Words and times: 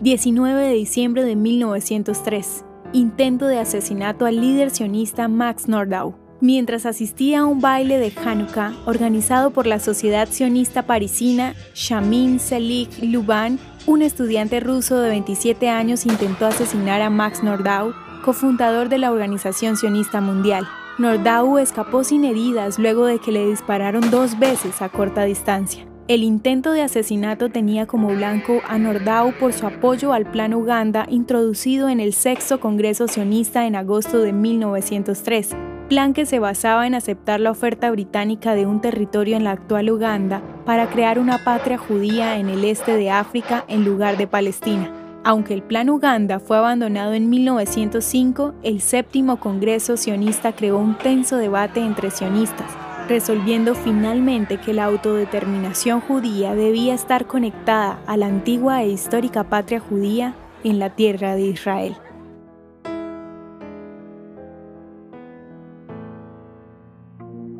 19 0.00 0.62
de 0.62 0.74
diciembre 0.74 1.24
de 1.24 1.36
1903. 1.36 2.64
Intento 2.92 3.46
de 3.46 3.58
asesinato 3.58 4.26
al 4.26 4.40
líder 4.40 4.70
sionista 4.70 5.26
Max 5.26 5.68
Nordau. 5.68 6.14
Mientras 6.42 6.84
asistía 6.84 7.40
a 7.40 7.44
un 7.46 7.62
baile 7.62 7.96
de 7.96 8.12
Hanukkah 8.14 8.74
organizado 8.84 9.52
por 9.52 9.66
la 9.66 9.78
Sociedad 9.78 10.28
Sionista 10.30 10.82
Parisina, 10.82 11.54
Shamin 11.74 12.40
Selig 12.40 12.90
Luban, 13.02 13.58
un 13.86 14.02
estudiante 14.02 14.60
ruso 14.60 15.00
de 15.00 15.08
27 15.08 15.70
años 15.70 16.04
intentó 16.04 16.44
asesinar 16.44 17.00
a 17.00 17.08
Max 17.08 17.42
Nordau, 17.42 17.94
cofundador 18.22 18.90
de 18.90 18.98
la 18.98 19.10
Organización 19.10 19.78
Sionista 19.78 20.20
Mundial. 20.20 20.68
Nordau 20.98 21.56
escapó 21.56 22.04
sin 22.04 22.26
heridas 22.26 22.78
luego 22.78 23.06
de 23.06 23.18
que 23.18 23.32
le 23.32 23.46
dispararon 23.46 24.10
dos 24.10 24.38
veces 24.38 24.82
a 24.82 24.90
corta 24.90 25.24
distancia. 25.24 25.86
El 26.08 26.22
intento 26.22 26.70
de 26.70 26.82
asesinato 26.82 27.48
tenía 27.48 27.86
como 27.86 28.06
blanco 28.14 28.60
a 28.68 28.78
Nordau 28.78 29.32
por 29.32 29.52
su 29.52 29.66
apoyo 29.66 30.12
al 30.12 30.24
Plan 30.24 30.54
Uganda 30.54 31.04
introducido 31.10 31.88
en 31.88 31.98
el 31.98 32.12
sexto 32.12 32.60
Congreso 32.60 33.08
sionista 33.08 33.66
en 33.66 33.74
agosto 33.74 34.20
de 34.20 34.32
1903, 34.32 35.56
plan 35.88 36.14
que 36.14 36.24
se 36.24 36.38
basaba 36.38 36.86
en 36.86 36.94
aceptar 36.94 37.40
la 37.40 37.50
oferta 37.50 37.90
británica 37.90 38.54
de 38.54 38.66
un 38.66 38.80
territorio 38.80 39.36
en 39.36 39.42
la 39.42 39.50
actual 39.50 39.90
Uganda 39.90 40.42
para 40.64 40.88
crear 40.88 41.18
una 41.18 41.42
patria 41.42 41.76
judía 41.76 42.38
en 42.38 42.50
el 42.50 42.64
este 42.64 42.96
de 42.96 43.10
África 43.10 43.64
en 43.66 43.84
lugar 43.84 44.16
de 44.16 44.28
Palestina. 44.28 44.92
Aunque 45.24 45.54
el 45.54 45.62
Plan 45.64 45.90
Uganda 45.90 46.38
fue 46.38 46.56
abandonado 46.56 47.14
en 47.14 47.28
1905, 47.28 48.54
el 48.62 48.80
séptimo 48.80 49.40
Congreso 49.40 49.96
sionista 49.96 50.52
creó 50.52 50.78
un 50.78 50.96
tenso 50.96 51.36
debate 51.36 51.80
entre 51.80 52.12
sionistas, 52.12 52.70
resolviendo 53.08 53.74
finalmente 53.74 54.58
que 54.58 54.74
la 54.74 54.84
autodeterminación 54.84 56.00
judía 56.00 56.54
debía 56.54 56.94
estar 56.94 57.26
conectada 57.26 57.98
a 58.06 58.16
la 58.16 58.26
antigua 58.26 58.82
e 58.82 58.88
histórica 58.88 59.44
patria 59.44 59.80
judía 59.80 60.34
en 60.64 60.78
la 60.78 60.88
tierra 60.90 61.34
de 61.34 61.42
Israel. 61.42 61.96